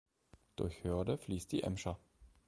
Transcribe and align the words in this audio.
Durch 0.55 0.83
Hörde 0.83 1.19
fließt 1.19 1.51
die 1.51 1.61
Emscher. 1.61 1.99